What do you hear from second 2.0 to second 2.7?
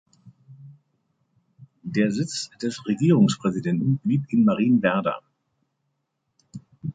Sitz